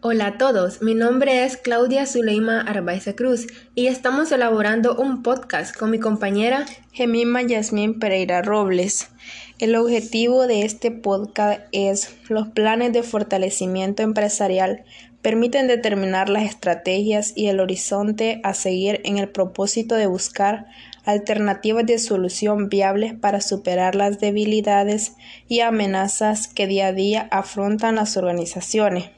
[0.00, 5.76] Hola a todos, mi nombre es Claudia Zuleima Arbaiza Cruz y estamos elaborando un podcast
[5.76, 9.10] con mi compañera Gemima Yasmín Pereira Robles.
[9.58, 14.84] El objetivo de este podcast es los planes de fortalecimiento empresarial
[15.20, 20.66] permiten determinar las estrategias y el horizonte a seguir en el propósito de buscar
[21.06, 25.16] alternativas de solución viables para superar las debilidades
[25.48, 29.10] y amenazas que día a día afrontan las organizaciones.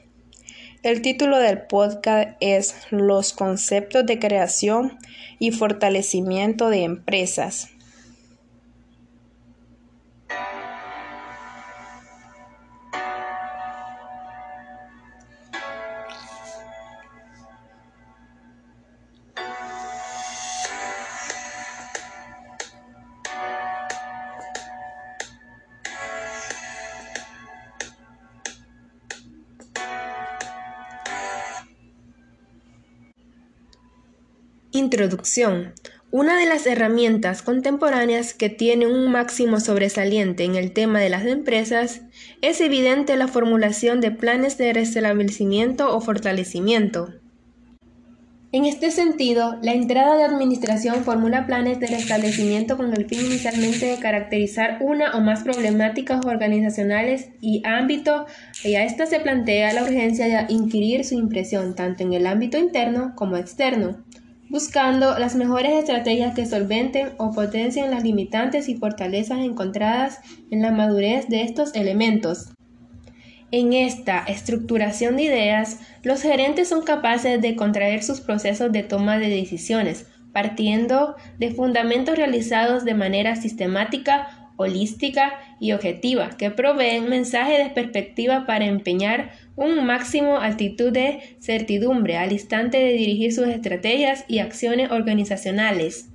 [0.83, 4.97] El título del podcast es Los conceptos de creación
[5.37, 7.69] y fortalecimiento de empresas.
[34.81, 35.73] Introducción.
[36.09, 41.23] Una de las herramientas contemporáneas que tiene un máximo sobresaliente en el tema de las
[41.23, 42.01] empresas
[42.41, 47.13] es evidente la formulación de planes de restablecimiento o fortalecimiento.
[48.51, 53.85] En este sentido, la entrada de administración formula planes de restablecimiento con el fin inicialmente
[53.85, 58.25] de caracterizar una o más problemáticas organizacionales y ámbito,
[58.63, 62.57] y a esta se plantea la urgencia de inquirir su impresión tanto en el ámbito
[62.57, 64.03] interno como externo
[64.51, 70.19] buscando las mejores estrategias que solventen o potencien las limitantes y fortalezas encontradas
[70.51, 72.49] en la madurez de estos elementos.
[73.51, 79.19] En esta estructuración de ideas, los gerentes son capaces de contraer sus procesos de toma
[79.19, 87.57] de decisiones, partiendo de fundamentos realizados de manera sistemática holística y objetiva, que proveen mensajes
[87.57, 94.25] de perspectiva para empeñar un máximo altitud de certidumbre al instante de dirigir sus estrategias
[94.27, 96.10] y acciones organizacionales.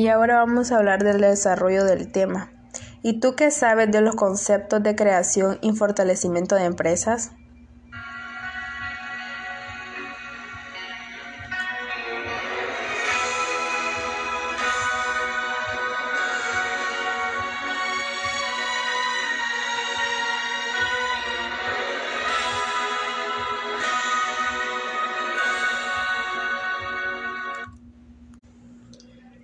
[0.00, 2.50] Y ahora vamos a hablar del desarrollo del tema.
[3.02, 7.32] ¿Y tú qué sabes de los conceptos de creación y fortalecimiento de empresas?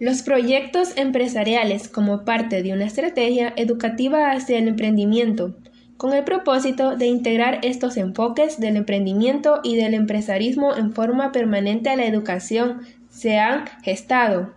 [0.07, 5.57] Los proyectos empresariales como parte de una estrategia educativa hacia el emprendimiento,
[5.97, 11.91] con el propósito de integrar estos enfoques del emprendimiento y del empresarismo en forma permanente
[11.91, 14.55] a la educación, se han gestado.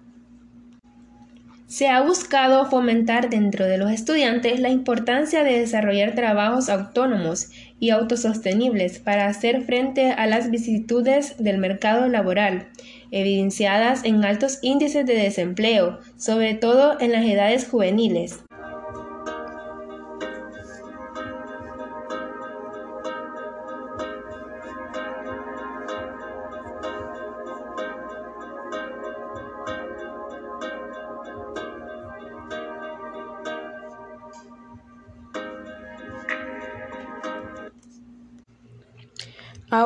[1.66, 7.50] Se ha buscado fomentar dentro de los estudiantes la importancia de desarrollar trabajos autónomos
[7.80, 12.68] y autosostenibles para hacer frente a las vicisitudes del mercado laboral
[13.12, 18.44] evidenciadas en altos índices de desempleo, sobre todo en las edades juveniles.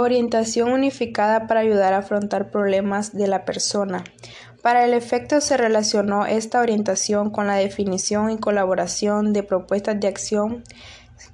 [0.03, 4.03] Orientación unificada para ayudar a afrontar problemas de la persona.
[4.62, 10.08] Para el efecto se relacionó esta orientación con la definición y colaboración de propuestas de
[10.08, 10.64] acción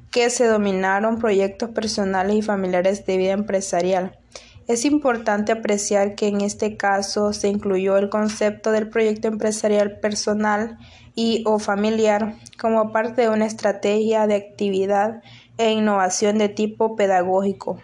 [0.10, 4.18] que se dominaron proyectos personales y familiares de vida empresarial.
[4.68, 10.78] Es importante apreciar que en este caso se incluyó el concepto del proyecto empresarial personal
[11.14, 15.22] y o familiar como parte de una estrategia de actividad
[15.58, 17.80] e innovación de tipo pedagógico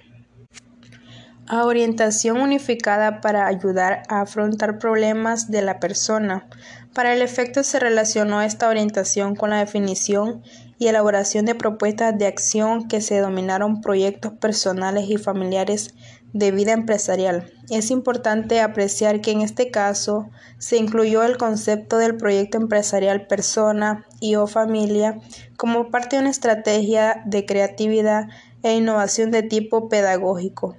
[1.48, 6.48] a orientación unificada para ayudar a afrontar problemas de la persona.
[6.94, 10.42] Para el efecto se relacionó esta orientación con la definición
[10.78, 15.94] y elaboración de propuestas de acción que se denominaron proyectos personales y familiares
[16.34, 17.52] de vida empresarial.
[17.70, 24.06] Es importante apreciar que en este caso se incluyó el concepto del proyecto empresarial persona
[24.20, 25.20] y o familia
[25.58, 28.28] como parte de una estrategia de creatividad
[28.64, 30.76] e innovación de tipo pedagógico.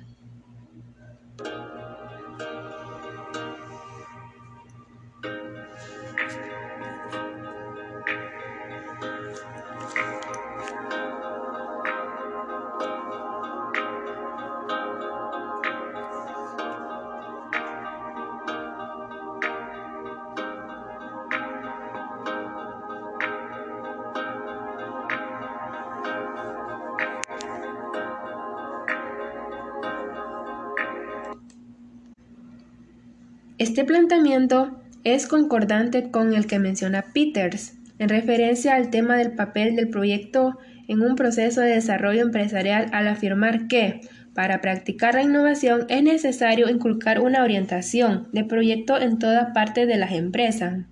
[33.59, 39.77] Este planteamiento es concordante con el que menciona Peters en referencia al tema del papel
[39.77, 40.59] del proyecto
[40.89, 44.03] en un proceso de desarrollo empresarial al afirmar que,
[44.35, 49.97] para practicar la innovación es necesario inculcar una orientación de proyecto en toda parte de
[49.97, 50.85] las empresas.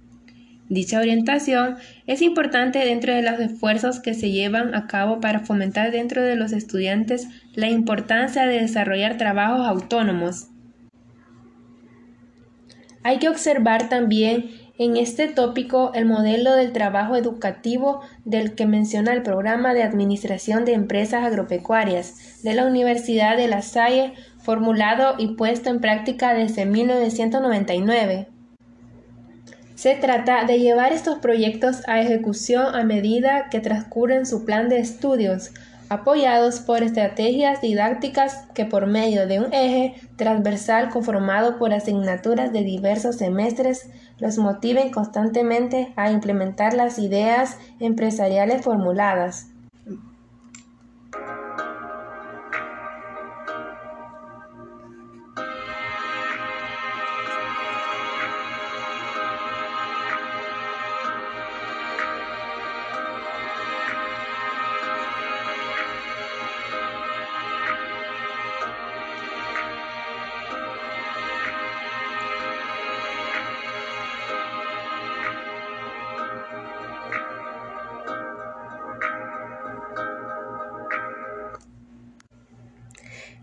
[0.70, 1.76] Dicha orientación
[2.06, 6.36] es importante dentro de los esfuerzos que se llevan a cabo para fomentar dentro de
[6.36, 10.48] los estudiantes la importancia de desarrollar trabajos autónomos.
[13.04, 19.12] Hay que observar también en este tópico el modelo del trabajo educativo del que menciona
[19.12, 25.34] el programa de Administración de Empresas Agropecuarias de la Universidad de La Salle, formulado y
[25.36, 28.28] puesto en práctica desde 1999.
[29.74, 34.78] Se trata de llevar estos proyectos a ejecución a medida que transcurren su plan de
[34.78, 35.50] estudios,
[35.94, 42.62] apoyados por estrategias didácticas que por medio de un eje transversal conformado por asignaturas de
[42.62, 43.88] diversos semestres
[44.18, 49.53] los motiven constantemente a implementar las ideas empresariales formuladas.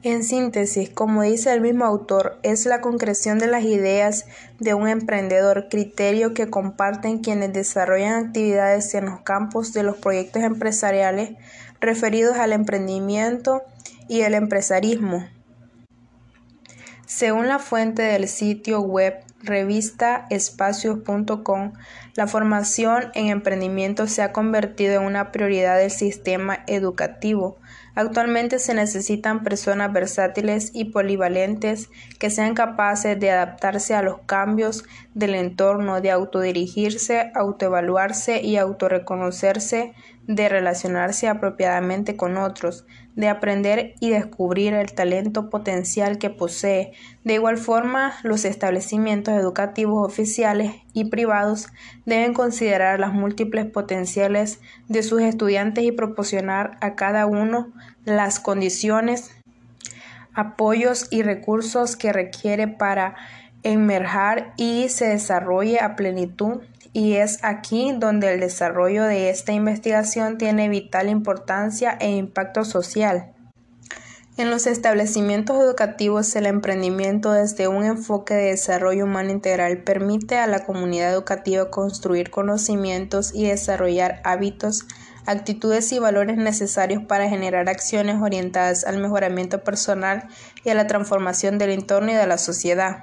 [0.04, 4.26] En síntesis, como dice el mismo autor, es la concreción de las ideas
[4.58, 10.42] de un emprendedor, criterio que comparten quienes desarrollan actividades en los campos de los proyectos
[10.42, 11.34] empresariales
[11.80, 13.62] referidos al emprendimiento
[14.08, 15.28] y el empresarismo.
[17.06, 21.74] Según la fuente del sitio web revistaespacios.com,
[22.16, 27.58] la formación en emprendimiento se ha convertido en una prioridad del sistema educativo.
[27.94, 31.90] Actualmente se necesitan personas versátiles y polivalentes
[32.20, 39.94] que sean capaces de adaptarse a los cambios del entorno, de autodirigirse, autoevaluarse y autorreconocerse,
[40.28, 42.86] de relacionarse apropiadamente con otros,
[43.16, 46.94] de aprender y descubrir el talento potencial que posee.
[47.24, 51.68] De igual forma, los establecimientos educativos oficiales y privados
[52.06, 57.72] deben considerar las múltiples potenciales de sus estudiantes y proporcionar a cada uno
[58.06, 59.32] las condiciones,
[60.34, 63.16] apoyos y recursos que requiere para
[63.64, 66.62] emerjar y se desarrolle a plenitud
[66.94, 73.34] y es aquí donde el desarrollo de esta investigación tiene vital importancia e impacto social.
[74.38, 80.48] En los establecimientos educativos el emprendimiento desde un enfoque de desarrollo humano integral permite a
[80.48, 84.86] la comunidad educativa construir conocimientos y desarrollar hábitos,
[85.26, 90.28] actitudes y valores necesarios para generar acciones orientadas al mejoramiento personal
[90.64, 93.02] y a la transformación del entorno y de la sociedad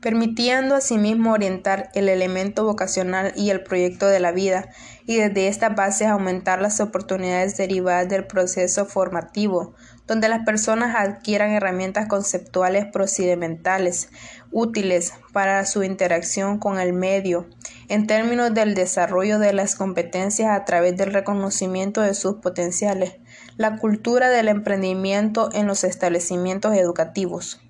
[0.00, 4.68] permitiendo asimismo orientar el elemento vocacional y el proyecto de la vida,
[5.06, 9.74] y desde esta base aumentar las oportunidades derivadas del proceso formativo,
[10.06, 14.08] donde las personas adquieran herramientas conceptuales procedimentales
[14.50, 17.46] útiles para su interacción con el medio,
[17.88, 23.16] en términos del desarrollo de las competencias a través del reconocimiento de sus potenciales,
[23.56, 27.60] la cultura del emprendimiento en los establecimientos educativos.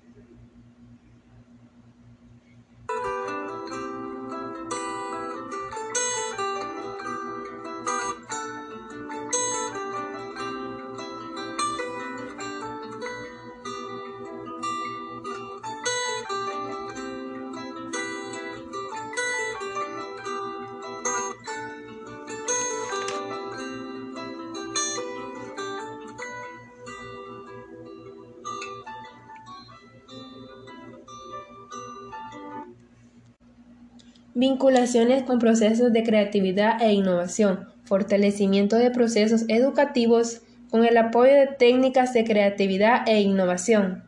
[34.39, 37.67] Vinculaciones con procesos de creatividad e innovación.
[37.83, 44.05] Fortalecimiento de procesos educativos con el apoyo de técnicas de creatividad e innovación.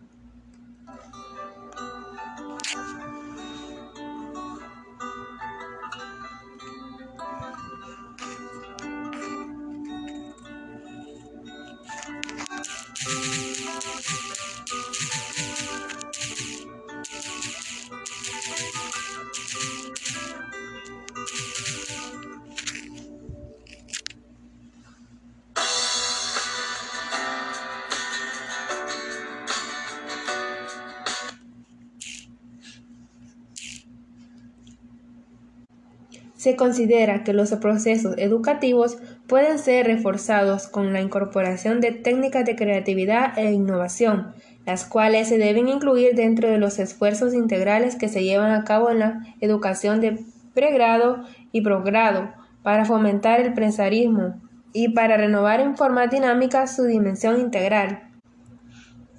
[36.41, 42.55] Se considera que los procesos educativos pueden ser reforzados con la incorporación de técnicas de
[42.55, 44.33] creatividad e innovación,
[44.65, 48.89] las cuales se deben incluir dentro de los esfuerzos integrales que se llevan a cabo
[48.89, 50.17] en la educación de
[50.55, 52.33] pregrado y progrado
[52.63, 54.41] para fomentar el pensarismo
[54.74, 58.10] y para renovar en forma dinámica su dimensión integral.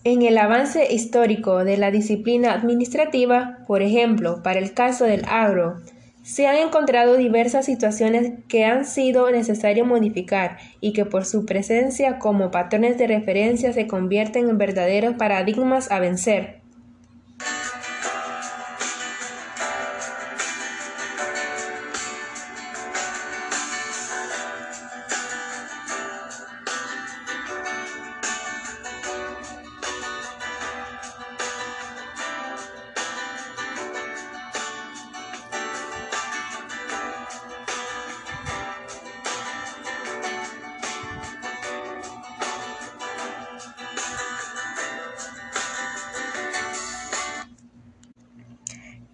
[0.02, 5.76] En el avance histórico de la disciplina administrativa, por ejemplo, para el caso del agro,
[6.23, 12.19] se han encontrado diversas situaciones que han sido necesario modificar y que por su presencia
[12.19, 16.62] como patrones de referencia se convierten en verdaderos paradigmas a vencer.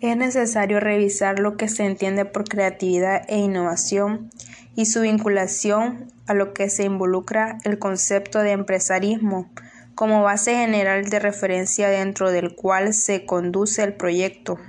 [0.00, 4.30] Es necesario revisar lo que se entiende por creatividad e innovación
[4.76, 9.50] y su vinculación a lo que se involucra el concepto de empresarismo
[9.96, 14.60] como base general de referencia dentro del cual se conduce el proyecto.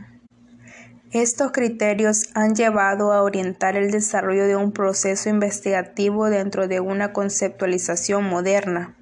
[1.12, 7.14] Estos criterios han llevado a orientar el desarrollo de un proceso investigativo dentro de una
[7.14, 8.96] conceptualización moderna,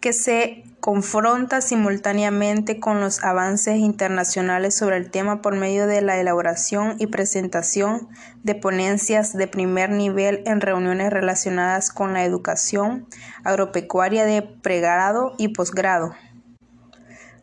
[0.00, 6.20] que se confronta simultáneamente con los avances internacionales sobre el tema por medio de la
[6.20, 8.10] elaboración y presentación
[8.42, 13.06] de ponencias de primer nivel en reuniones relacionadas con la educación
[13.44, 16.12] agropecuaria de pregrado y posgrado.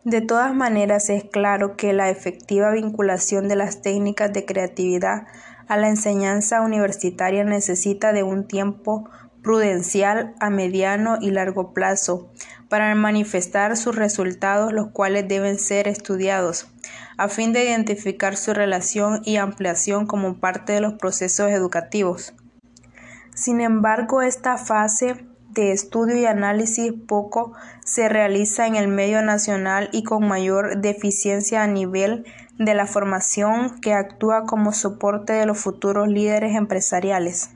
[0.04, 5.26] De todas maneras, es claro que la efectiva vinculación de las técnicas de creatividad
[5.68, 9.10] a la enseñanza universitaria necesita de un tiempo
[9.42, 12.30] prudencial a mediano y largo plazo
[12.72, 16.70] para manifestar sus resultados, los cuales deben ser estudiados,
[17.18, 22.34] a fin de identificar su relación y ampliación como parte de los procesos educativos.
[23.36, 27.52] Sin embargo, esta fase de estudio y análisis poco
[27.84, 32.24] se realiza en el medio nacional y con mayor deficiencia a nivel
[32.58, 37.50] de la formación que actúa como soporte de los futuros líderes empresariales.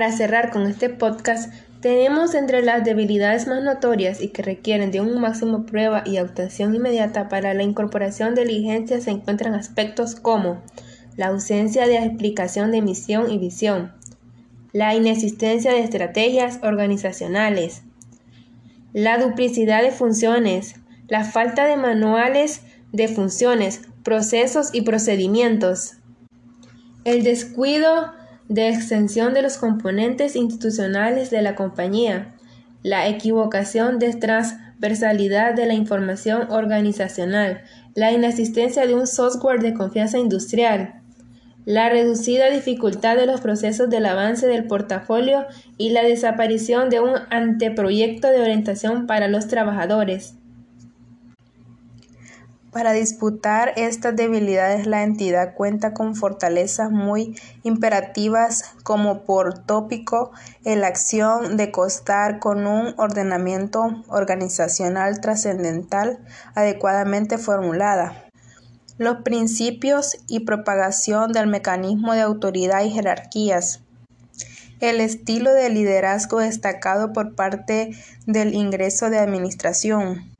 [0.00, 1.52] Para cerrar con este podcast,
[1.82, 6.74] tenemos entre las debilidades más notorias y que requieren de un máximo prueba y obtención
[6.74, 10.62] inmediata para la incorporación de diligencia se encuentran aspectos como
[11.18, 13.92] la ausencia de explicación de misión y visión,
[14.72, 17.82] la inexistencia de estrategias organizacionales,
[18.94, 20.76] la duplicidad de funciones,
[21.08, 25.98] la falta de manuales de funciones, procesos y procedimientos,
[27.04, 28.18] el descuido
[28.50, 32.34] de extensión de los componentes institucionales de la compañía,
[32.82, 37.62] la equivocación de transversalidad de la información organizacional,
[37.94, 40.94] la inexistencia de un software de confianza industrial,
[41.64, 45.46] la reducida dificultad de los procesos del avance del portafolio
[45.78, 50.39] y la desaparición de un anteproyecto de orientación para los trabajadores.
[52.72, 57.34] Para disputar estas debilidades la entidad cuenta con fortalezas muy
[57.64, 60.30] imperativas como por tópico
[60.64, 66.20] la acción de costar con un ordenamiento organizacional trascendental
[66.54, 68.26] adecuadamente formulada,
[68.98, 73.80] los principios y propagación del mecanismo de autoridad y jerarquías,
[74.78, 77.90] el estilo de liderazgo destacado por parte
[78.26, 80.30] del ingreso de administración,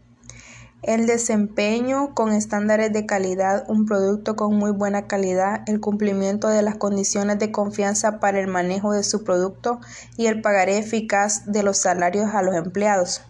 [0.82, 6.62] el desempeño con estándares de calidad, un producto con muy buena calidad, el cumplimiento de
[6.62, 9.80] las condiciones de confianza para el manejo de su producto
[10.16, 13.22] y el pagaré eficaz de los salarios a los empleados.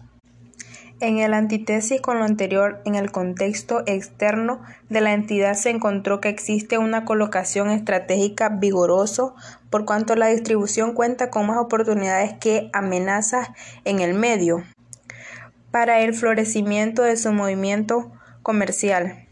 [1.01, 6.21] En el antítesis con lo anterior, en el contexto externo de la entidad se encontró
[6.21, 9.35] que existe una colocación estratégica vigoroso
[9.71, 13.49] por cuanto la distribución cuenta con más oportunidades que amenazas
[13.83, 14.63] en el medio
[15.71, 18.11] para el florecimiento de su movimiento
[18.43, 19.27] comercial.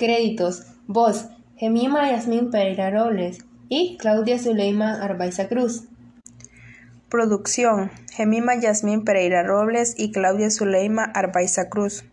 [0.00, 0.62] Créditos.
[0.86, 1.28] Voz.
[1.56, 5.88] Gemima Yasmín Pereira Robles y Claudia Zuleima Arbaiza Cruz.
[7.10, 7.90] Producción.
[8.10, 12.04] Gemima Yasmín Pereira Robles y Claudia Zuleima Arbaiza Cruz.